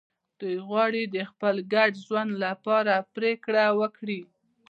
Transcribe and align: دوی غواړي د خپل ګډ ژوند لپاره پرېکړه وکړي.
دوی 0.39 0.57
غواړي 0.67 1.03
د 1.05 1.17
خپل 1.31 1.55
ګډ 1.73 1.91
ژوند 2.05 2.31
لپاره 2.43 2.93
پرېکړه 3.15 3.65
وکړي. 3.79 4.19